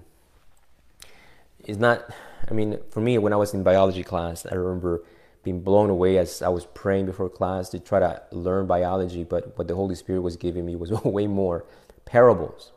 [1.60, 2.04] It's not,
[2.50, 5.04] I mean, for me, when I was in biology class, I remember
[5.44, 9.56] being blown away as I was praying before class to try to learn biology, but
[9.56, 11.66] what the Holy Spirit was giving me was way more
[12.06, 12.72] parables.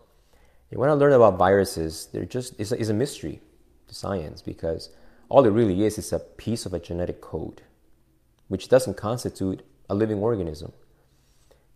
[0.71, 3.41] And when I learned about viruses, they're just, it's a, it's a mystery
[3.89, 4.91] to science because
[5.31, 7.63] all it really is is a piece of a genetic code,
[8.49, 10.73] which doesn't constitute a living organism.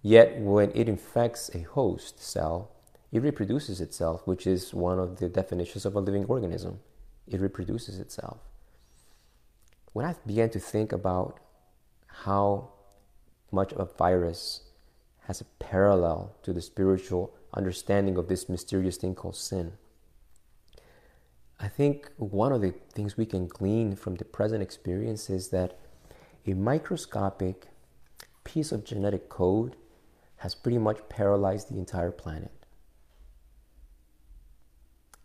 [0.02, 2.70] Yet, when it infects a host cell,
[3.10, 6.80] it reproduces itself, which is one of the definitions of a living organism.
[7.26, 8.38] It reproduces itself.
[9.92, 11.40] When I began to think about
[12.06, 12.70] how
[13.50, 14.62] much of a virus
[15.26, 19.72] has a parallel to the spiritual understanding of this mysterious thing called sin,
[21.58, 25.78] I think one of the things we can glean from the present experience is that
[26.48, 27.66] a microscopic
[28.42, 29.76] piece of genetic code
[30.36, 32.52] has pretty much paralyzed the entire planet.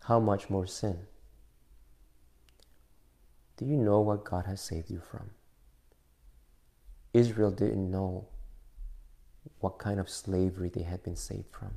[0.04, 0.98] How much more sin?
[3.56, 5.30] Do you know what God has saved you from?
[7.14, 8.26] Israel didn't know
[9.60, 11.70] what kind of slavery they had been saved from,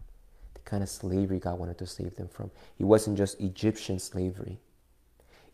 [0.55, 2.51] the kind of slavery God wanted to save them from.
[2.79, 4.59] It wasn't just Egyptian slavery.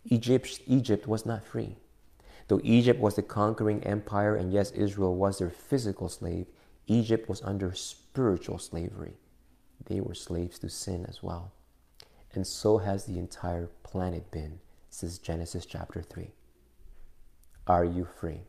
[0.06, 1.75] Egypt, Egypt was not free.
[2.47, 6.47] Though Egypt was the conquering empire, and yes, Israel was their physical slave,
[6.88, 9.13] Egypt was under spiritual slavery.
[9.86, 11.51] They were slaves to sin as well.
[12.34, 16.32] And so has the entire planet been since Genesis chapter 3.
[17.67, 18.41] Are you free?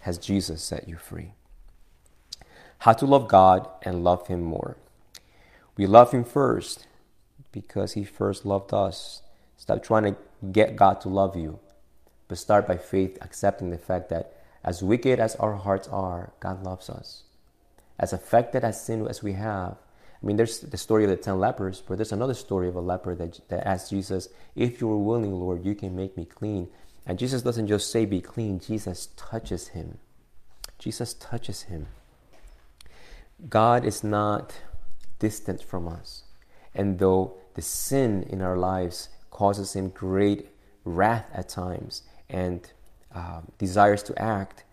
[0.00, 1.32] Has Jesus set you free?
[2.78, 4.76] How to love God and love Him more.
[5.76, 6.86] We love Him first
[7.52, 9.22] because He first loved us.
[9.58, 10.16] Stop trying to
[10.52, 11.58] get God to love you,
[12.30, 16.62] but start by faith accepting the fact that as wicked as our hearts are, God
[16.62, 17.24] loves us.
[17.98, 19.72] As affected as sin as we have,
[20.22, 22.80] I mean, there's the story of the ten lepers, but there's another story of a
[22.80, 26.68] leper that, that asked Jesus, If you are willing, Lord, you can make me clean.
[27.04, 29.98] And Jesus doesn't just say, Be clean, Jesus touches him.
[30.78, 31.88] Jesus touches him.
[33.48, 34.54] God is not
[35.18, 36.22] distant from us.
[36.76, 40.46] And though the sin in our lives causes him great
[40.84, 42.72] wrath at times and
[43.14, 44.64] uh, desires to act,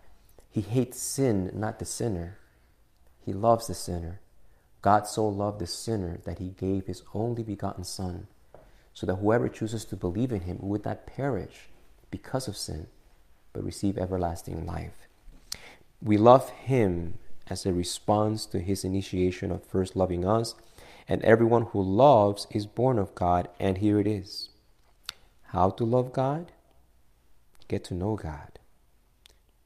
[0.50, 2.38] he hates sin, not the sinner.
[3.24, 4.20] He loves the sinner.
[4.80, 8.28] God so loved the sinner that he gave his only begotten Son,
[8.94, 11.68] so that whoever chooses to believe in him would not perish
[12.10, 12.86] because of sin,
[13.52, 15.06] but receive everlasting life.
[16.00, 17.18] We love him
[17.48, 20.54] as a response to his initiation of first loving us,
[21.08, 24.50] and everyone who loves is born of God, and here it is.
[25.48, 26.52] How to love God?
[27.68, 28.58] Get to know God,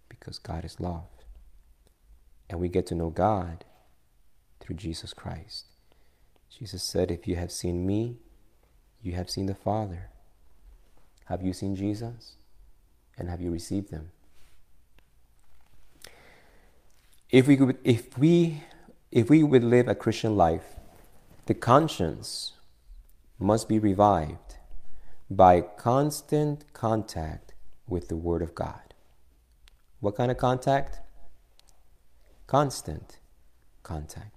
[0.09, 1.09] because God is love.
[2.51, 3.65] And we get to know God
[4.61, 5.67] through Jesus Christ.
[6.51, 8.17] Jesus said, If you have seen me,
[9.03, 10.11] you have seen the Father.
[11.27, 12.35] Have you seen Jesus?
[13.17, 14.11] And have you received Him?
[17.31, 18.63] If we, could, if, we,
[19.11, 20.77] if we would live a Christian life,
[21.47, 22.53] the conscience
[23.39, 24.57] must be revived
[25.31, 27.52] by constant contact
[27.93, 28.95] with the Word of God.
[30.01, 31.01] What kind of contact?
[32.47, 33.19] Constant
[33.83, 34.37] contact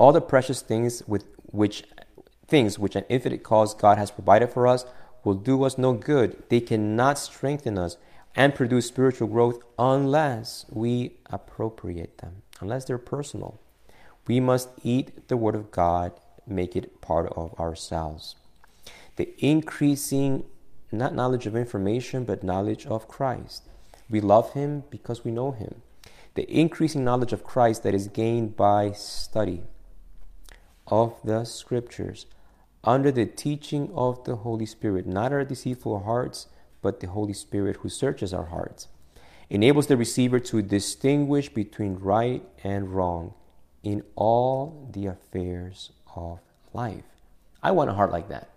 [0.00, 1.84] all the precious things with which
[2.46, 4.84] things which an infinite cause God has provided for us
[5.24, 6.42] will do us no good.
[6.48, 7.98] They cannot strengthen us
[8.34, 13.60] and produce spiritual growth unless we appropriate them, unless they're personal.
[14.26, 16.12] We must eat the Word of God,
[16.46, 18.36] make it part of ourselves.
[19.16, 20.44] The increasing,
[20.92, 23.68] not knowledge of information, but knowledge of Christ.
[24.08, 25.82] We love Him because we know Him.
[26.34, 29.62] The increasing knowledge of Christ that is gained by study
[30.86, 32.26] of the Scriptures
[32.82, 36.46] under the teaching of the Holy Spirit, not our deceitful hearts,
[36.82, 38.88] but the Holy Spirit who searches our hearts,
[39.50, 43.34] enables the receiver to distinguish between right and wrong
[43.82, 46.40] in all the affairs of
[46.72, 47.04] life.
[47.62, 48.48] I want a heart like that.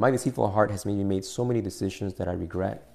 [0.00, 2.88] My deceitful heart has made me made so many decisions that I regret.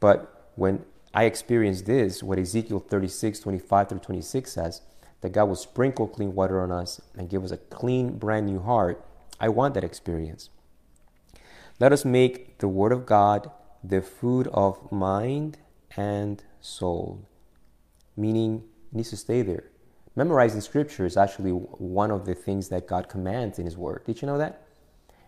[0.00, 4.82] But when I experience this, what Ezekiel 36, 25 through 26 says,
[5.22, 8.60] that God will sprinkle clean water on us and give us a clean, brand new
[8.60, 9.02] heart,
[9.40, 10.50] I want that experience.
[11.80, 13.50] Let us make the Word of God
[13.82, 15.58] the food of mind
[15.96, 17.26] and soul,
[18.14, 19.64] meaning it needs to stay there.
[20.14, 24.04] Memorizing Scripture is actually one of the things that God commands in His Word.
[24.04, 24.65] Did you know that?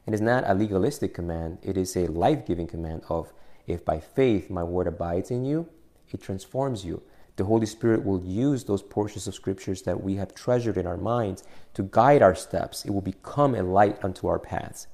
[0.09, 3.31] It is not a legalistic command, it is a life giving command of
[3.67, 5.69] if by faith my Word abides in you,
[6.11, 7.03] it transforms you.
[7.37, 10.97] the Holy Spirit will use those portions of scriptures that we have treasured in our
[10.97, 11.45] minds
[11.75, 12.87] to guide our steps.
[12.87, 14.87] It will become a light unto our paths.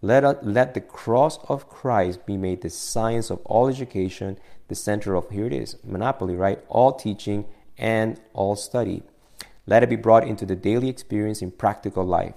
[0.00, 4.74] Let, us, let the cross of Christ be made the science of all education, the
[4.74, 6.64] center of, here it is, monopoly, right?
[6.70, 7.44] All teaching
[7.76, 9.02] and all study.
[9.66, 12.34] Let it be brought into the daily experience in practical life.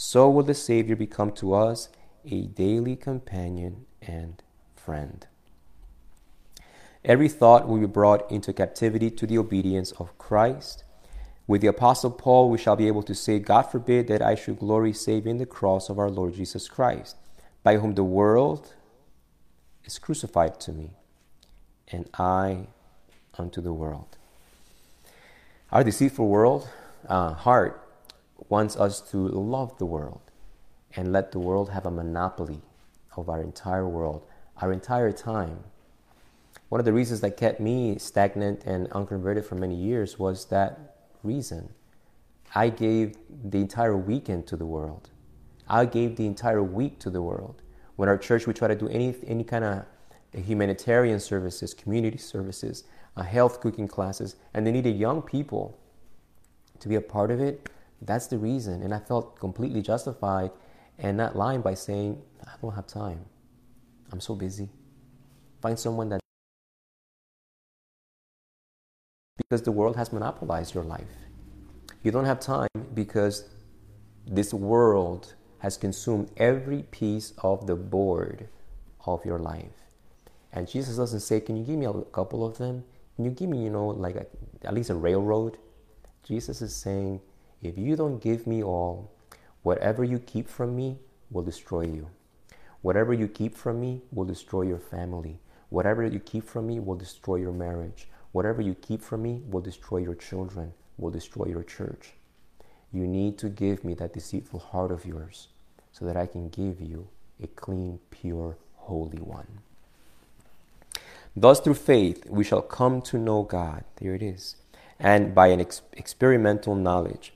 [0.00, 1.88] So will the Savior become to us
[2.24, 4.40] a daily companion and
[4.76, 5.26] friend.
[7.04, 10.84] Every thought will be brought into captivity to the obedience of Christ.
[11.48, 14.60] With the Apostle Paul, we shall be able to say, God forbid that I should
[14.60, 17.16] glory save in the cross of our Lord Jesus Christ,
[17.64, 18.74] by whom the world
[19.84, 20.90] is crucified to me,
[21.88, 22.68] and I
[23.36, 24.16] unto the world.
[25.72, 26.68] Our deceitful world,
[27.08, 27.87] uh, heart,
[28.48, 30.20] wants us to love the world
[30.96, 32.60] and let the world have a monopoly
[33.16, 34.24] of our entire world,
[34.60, 35.64] our entire time
[36.68, 40.96] one of the reasons that kept me stagnant and unconverted for many years was that
[41.22, 41.70] reason.
[42.54, 45.08] I gave the entire weekend to the world.
[45.66, 47.62] I gave the entire week to the world.
[47.96, 49.86] When our church, we try to do any, any kind of
[50.32, 52.84] humanitarian services, community services,
[53.16, 55.78] uh, health cooking classes, and they needed young people
[56.80, 57.70] to be a part of it.
[58.02, 58.82] That's the reason.
[58.82, 60.50] And I felt completely justified
[60.98, 63.24] and not lying by saying, I don't have time.
[64.12, 64.68] I'm so busy.
[65.60, 66.20] Find someone that
[69.36, 71.06] because the world has monopolized your life.
[72.02, 73.44] You don't have time because
[74.26, 78.48] this world has consumed every piece of the board
[79.06, 79.72] of your life.
[80.52, 82.84] And Jesus doesn't say, Can you give me a couple of them?
[83.16, 84.26] Can you give me, you know, like a,
[84.64, 85.58] at least a railroad?
[86.22, 87.20] Jesus is saying,
[87.62, 89.10] If you don't give me all,
[89.62, 90.98] whatever you keep from me
[91.30, 92.08] will destroy you.
[92.82, 95.40] Whatever you keep from me will destroy your family.
[95.68, 98.08] Whatever you keep from me will destroy your marriage.
[98.30, 102.12] Whatever you keep from me will destroy your children, will destroy your church.
[102.92, 105.48] You need to give me that deceitful heart of yours
[105.90, 107.08] so that I can give you
[107.42, 109.60] a clean, pure, holy one.
[111.36, 113.84] Thus, through faith, we shall come to know God.
[113.96, 114.56] There it is.
[114.98, 117.32] And by an ex- experimental knowledge,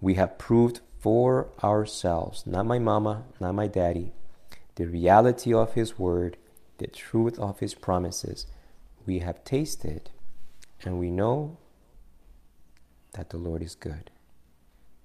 [0.00, 4.12] we have proved for ourselves, not my mama, not my daddy,
[4.76, 6.36] the reality of His word,
[6.78, 8.46] the truth of His promises.
[9.06, 10.10] We have tasted
[10.82, 11.58] and we know
[13.12, 14.10] that the Lord is good.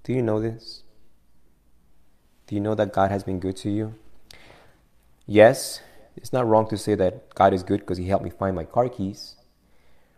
[0.04, 0.84] Do you know this?
[2.48, 3.96] Do you know that God has been good to you?
[5.26, 5.82] Yes,
[6.16, 8.64] it's not wrong to say that God is good because He helped me find my
[8.64, 9.36] car keys.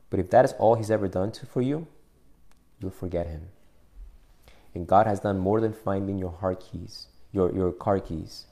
[0.10, 1.88] But if that is all He's ever done to, for you,
[2.80, 3.50] you'll forget Him.
[4.74, 8.46] And God has done more than finding your heart keys, your, your car keys.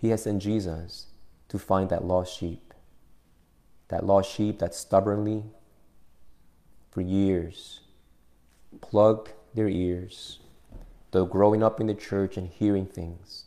[0.00, 1.06] He has sent Jesus
[1.48, 2.72] to find that lost sheep.
[3.88, 5.44] That lost sheep that stubbornly
[6.90, 7.80] for years
[8.80, 10.40] plugged their ears,
[11.10, 13.44] though growing up in the church and hearing things,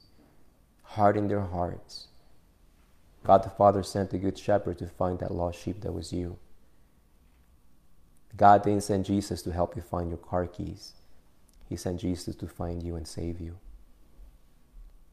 [0.84, 2.08] hardened their hearts.
[3.24, 6.38] God the Father sent the Good Shepherd to find that lost sheep that was you.
[8.36, 10.94] God didn't send Jesus to help you find your car keys.
[11.72, 13.58] He sent Jesus to find you and save you.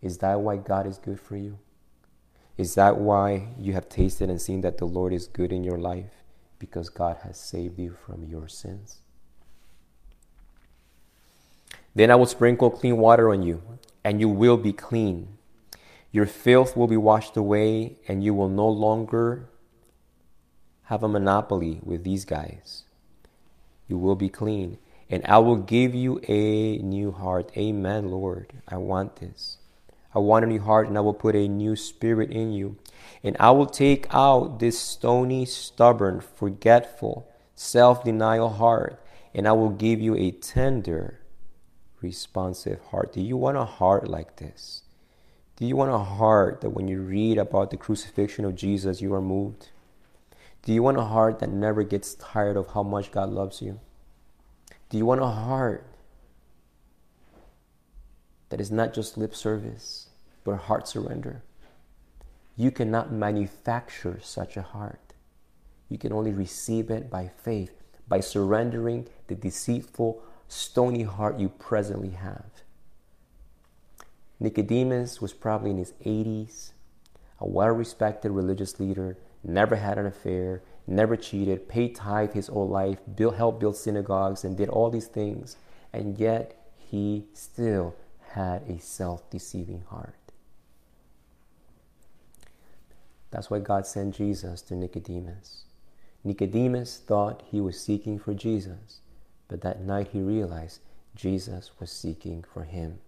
[0.03, 1.59] Is that why God is good for you?
[2.59, 5.79] Is that why you have tasted and seen that the Lord is good in your
[5.79, 6.18] life?
[6.59, 9.01] because God has saved you from your sins.
[11.94, 13.62] Then I will sprinkle clean water on you,
[14.05, 15.38] and you will be clean.
[16.12, 19.49] Your filth will be washed away, and you will no longer
[20.85, 22.85] have a monopoly with these guys.
[23.88, 24.79] You will be clean.
[25.11, 27.51] And I will give you a new heart.
[27.57, 28.53] Amen, Lord.
[28.68, 29.59] I want this.
[30.14, 32.77] I want a new heart, and I will put a new spirit in you.
[33.23, 39.03] And I will take out this stony, stubborn, forgetful, self denial heart,
[39.35, 41.21] and I will give you a tender,
[42.01, 43.12] responsive heart.
[43.12, 44.83] Do you want a heart like this?
[45.57, 49.12] Do you want a heart that when you read about the crucifixion of Jesus, you
[49.14, 49.71] are moved?
[50.62, 53.81] Do you want a heart that never gets tired of how much God loves you?
[54.91, 55.85] Do you want a heart
[58.49, 60.09] that is not just lip service,
[60.45, 61.43] but a heart surrender?
[62.57, 65.13] You cannot manufacture such a heart.
[65.89, 72.11] You can only receive it by faith, by surrendering the deceitful, stony heart you presently
[72.11, 72.47] have.
[74.41, 76.71] Nicodemus was probably in his 80s,
[77.41, 82.69] a well respected religious leader, never had an affair, never cheated, paid tithe his whole
[82.69, 85.57] life, built, helped build synagogues, and did all these things.
[85.93, 87.95] And yet he still
[88.31, 90.15] had a self deceiving heart.
[93.31, 95.65] That's why God sent Jesus to Nicodemus.
[96.25, 99.01] Nicodemus thought he was seeking for Jesus,
[99.49, 100.81] but that night he realized
[101.15, 102.99] Jesus was seeking for him.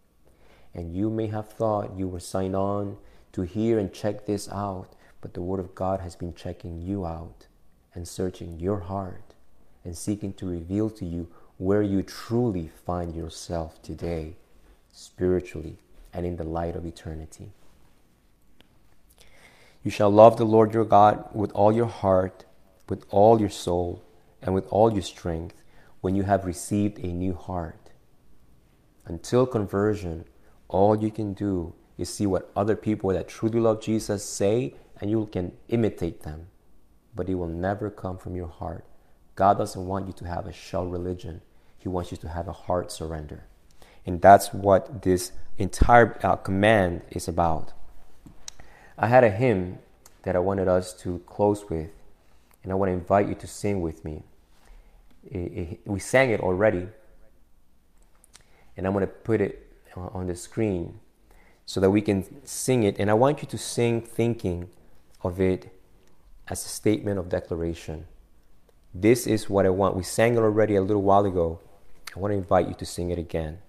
[0.74, 2.98] And you may have thought you were signed on
[3.32, 7.06] to hear and check this out, but the Word of God has been checking you
[7.06, 7.46] out
[7.94, 9.34] and searching your heart
[9.84, 11.28] and seeking to reveal to you
[11.58, 14.34] where you truly find yourself today,
[14.92, 15.76] spiritually
[16.12, 17.52] and in the light of eternity.
[19.82, 22.44] You shall love the Lord your God with all your heart,
[22.88, 24.02] with all your soul,
[24.42, 25.62] and with all your strength
[26.00, 27.90] when you have received a new heart.
[29.06, 30.24] Until conversion,
[30.68, 35.10] all you can do is see what other people that truly love Jesus say, and
[35.10, 36.46] you can imitate them.
[37.20, 38.82] But it will never come from your heart.
[39.34, 41.42] God doesn't want you to have a shell religion,
[41.76, 43.44] He wants you to have a heart surrender.
[44.06, 47.74] And that's what this entire uh, command is about.
[48.96, 49.80] I had a hymn
[50.22, 51.90] that I wanted us to close with,
[52.62, 54.22] and I want to invite you to sing with me.
[55.30, 56.88] It, it, we sang it already,
[58.78, 61.00] and I'm going to put it on the screen
[61.66, 62.98] so that we can sing it.
[62.98, 64.70] And I want you to sing thinking
[65.22, 65.70] of it
[66.50, 68.06] as a statement of declaration.
[68.92, 69.96] This is what I want.
[69.96, 71.60] We sang it already a little while ago.
[72.14, 73.60] I want to invite you to sing it again.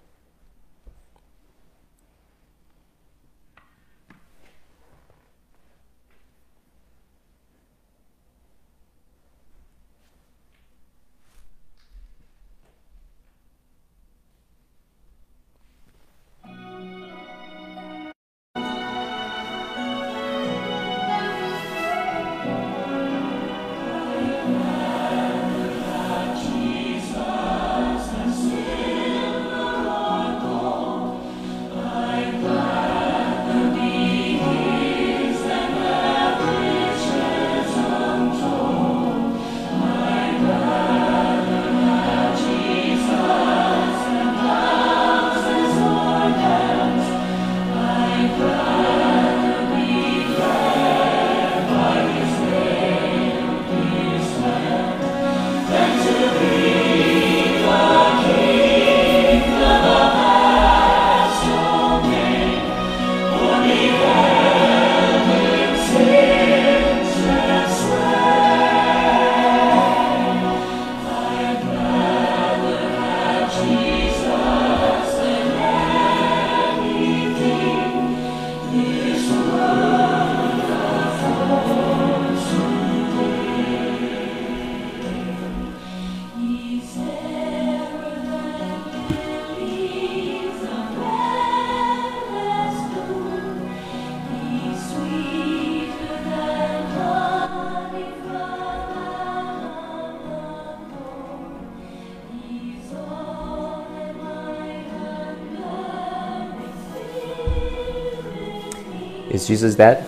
[109.52, 110.06] Jesus that?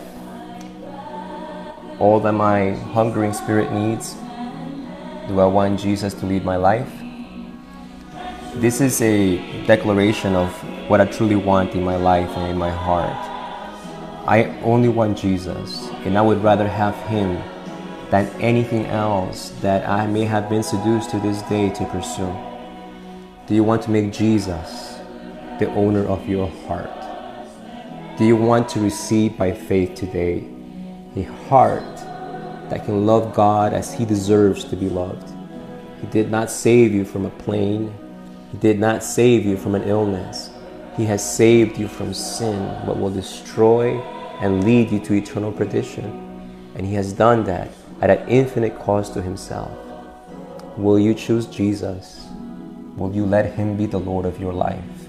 [1.98, 4.14] All that my hungering spirit needs?
[5.28, 6.88] Do I want Jesus to lead my life?
[8.54, 9.36] This is a
[9.66, 10.48] declaration of
[10.88, 13.12] what I truly want in my life and in my heart.
[14.26, 17.36] I only want Jesus, and I would rather have Him
[18.08, 22.34] than anything else that I may have been seduced to this day to pursue.
[23.46, 24.96] Do you want to make Jesus
[25.58, 27.03] the owner of your heart?
[28.16, 30.46] Do you want to receive by faith today
[31.16, 31.96] a heart
[32.70, 35.32] that can love God as He deserves to be loved?
[36.00, 37.92] He did not save you from a plane,
[38.52, 40.50] He did not save you from an illness.
[40.96, 43.98] He has saved you from sin, what will destroy
[44.40, 46.04] and lead you to eternal perdition.
[46.76, 47.68] And He has done that
[48.00, 49.76] at an infinite cost to Himself.
[50.76, 52.28] Will you choose Jesus?
[52.96, 55.08] Will you let Him be the Lord of your life?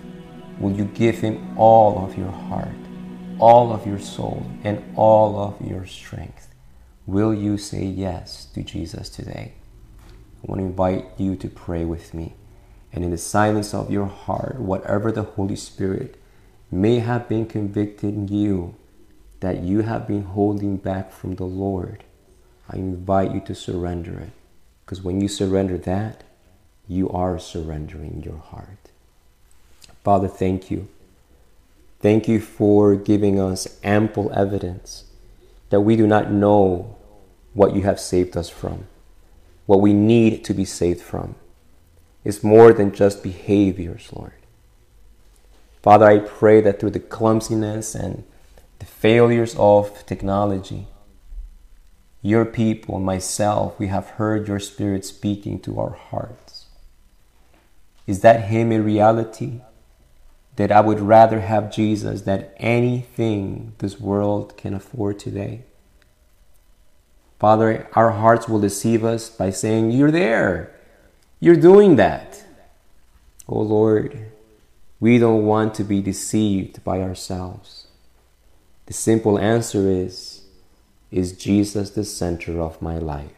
[0.59, 2.75] Will you give Him all of your heart?
[3.39, 6.53] All of your soul and all of your strength.
[7.05, 9.53] Will you say yes to Jesus today?
[10.07, 12.35] I want to invite you to pray with me.
[12.93, 16.19] And in the silence of your heart, whatever the Holy Spirit
[16.71, 18.75] may have been convicting you
[19.41, 22.03] that you have been holding back from the Lord,
[22.69, 24.31] I invite you to surrender it.
[24.85, 26.23] Because when you surrender that,
[26.87, 28.89] you are surrendering your heart.
[30.03, 30.87] Father, thank you
[31.99, 35.05] Thank you for giving us ample evidence
[35.69, 36.95] that we do not know
[37.53, 38.87] what you have saved us from,
[39.65, 41.35] what we need to be saved from.
[42.23, 44.33] is more than just behaviors, Lord.
[45.81, 48.23] Father, I pray that through the clumsiness and
[48.79, 50.87] the failures of technology,
[52.23, 56.65] your people, myself, we have heard your Spirit speaking to our hearts.
[58.07, 59.61] Is that Him in reality?
[60.55, 65.63] That I would rather have Jesus than anything this world can afford today.
[67.39, 70.73] Father, our hearts will deceive us by saying, You're there.
[71.39, 72.43] You're doing that.
[73.47, 74.31] Oh Lord,
[74.99, 77.87] we don't want to be deceived by ourselves.
[78.85, 80.45] The simple answer is
[81.11, 83.31] Is Jesus the center of my life?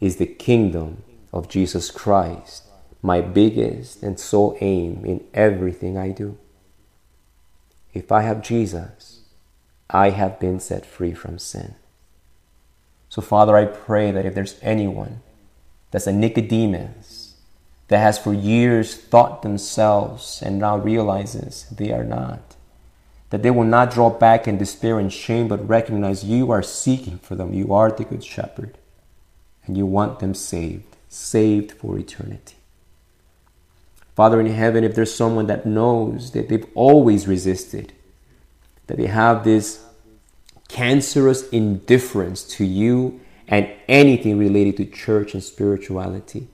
[0.00, 2.64] Is the kingdom of Jesus Christ
[3.02, 6.38] my biggest and sole aim in everything I do?
[7.92, 9.20] If I have Jesus,
[9.88, 11.74] I have been set free from sin.
[13.08, 15.20] So, Father, I pray that if there's anyone
[15.90, 17.34] that's a Nicodemus
[17.88, 22.54] that has for years thought themselves and now realizes they are not,
[23.30, 27.18] that they will not draw back in despair and shame, but recognize you are seeking
[27.18, 27.52] for them.
[27.52, 28.78] You are the Good Shepherd,
[29.66, 32.56] and you want them saved, saved for eternity.
[34.20, 37.94] Father in heaven, if there's someone that knows that they've always resisted,
[38.86, 39.82] that they have this
[40.68, 46.48] cancerous indifference to you and anything related to church and spirituality.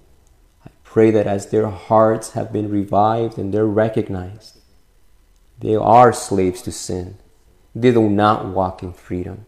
[0.64, 4.60] I pray that as their hearts have been revived and they're recognized,
[5.58, 7.18] they are slaves to sin.
[7.74, 9.44] They do not walk in freedom.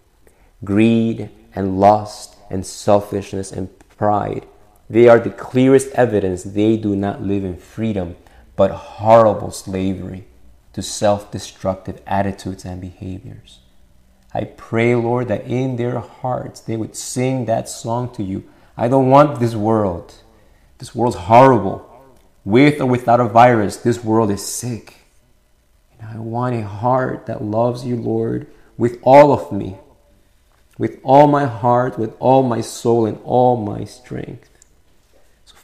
[0.65, 4.45] Greed and lust and selfishness and pride,
[4.91, 8.17] they are the clearest evidence they do not live in freedom,
[8.57, 10.25] but horrible slavery
[10.73, 13.61] to self destructive attitudes and behaviors.
[14.33, 18.45] I pray, Lord, that in their hearts they would sing that song to you.
[18.77, 20.15] I don't want this world.
[20.79, 21.85] This world's horrible.
[22.45, 24.95] With or without a virus, this world is sick.
[26.01, 29.77] And I want a heart that loves you, Lord, with all of me,
[30.79, 34.48] with all my heart, with all my soul, and all my strength.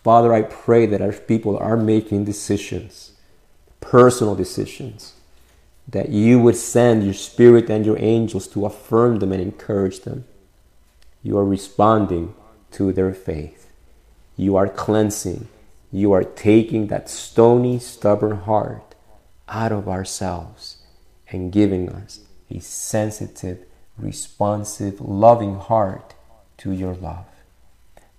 [0.05, 3.13] Father, I pray that our people are making decisions,
[3.81, 5.15] personal decisions
[5.89, 10.25] that you would send your spirit and your angels to affirm them and encourage them.
[11.23, 12.35] You are responding
[12.73, 13.71] to their faith.
[14.37, 15.49] You are cleansing.
[15.93, 18.95] You are taking that stony, stubborn heart
[19.49, 20.79] out of ourselves
[21.29, 23.65] and giving us a sensitive,
[23.99, 26.15] responsive, loving heart
[26.59, 27.27] to your love.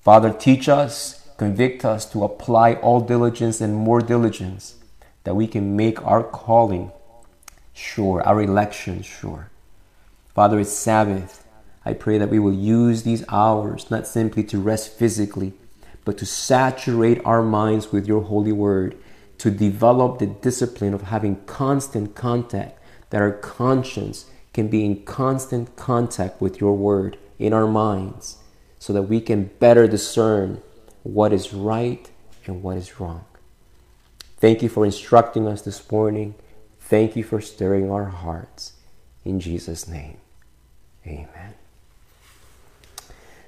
[0.02, 4.76] Father, teach us, convict us to apply all diligence and more diligence
[5.24, 6.92] that we can make our calling
[7.74, 9.50] sure, our election sure.
[10.34, 11.46] Father, it's Sabbath.
[11.84, 15.54] I pray that we will use these hours not simply to rest physically,
[16.04, 18.98] but to saturate our minds with your holy word,
[19.40, 22.80] to develop the discipline of having constant contact,
[23.10, 28.38] that our conscience can be in constant contact with your word in our minds,
[28.80, 30.62] so that we can better discern
[31.06, 32.10] what is right
[32.48, 33.24] and what is wrong.
[34.38, 36.34] Thank you for instructing us this morning.
[36.80, 38.74] Thank you for stirring our hearts.
[39.24, 40.18] In Jesus' name,
[41.06, 41.54] amen.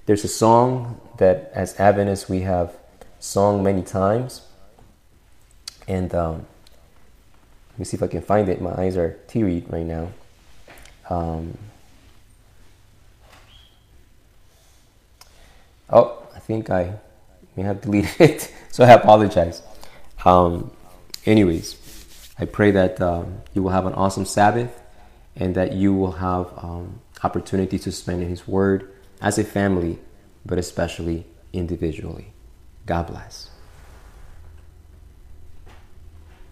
[0.05, 2.77] There's a song that, as Adventists, we have
[3.19, 4.43] sung many times.
[5.87, 6.45] And um,
[7.71, 8.61] let me see if I can find it.
[8.61, 10.11] My eyes are teary right now.
[11.09, 11.57] Um,
[15.89, 16.99] oh, I think I
[17.57, 19.61] may have deleted it, so I apologize.
[20.23, 20.71] Um,
[21.25, 21.75] anyways,
[22.39, 24.81] I pray that um, you will have an awesome Sabbath
[25.35, 28.91] and that you will have um, opportunity to spend in His Word
[29.21, 29.99] as a family,
[30.45, 32.33] but especially individually.
[32.85, 33.46] God bless.